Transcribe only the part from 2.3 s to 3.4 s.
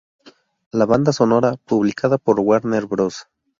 Warner Bros.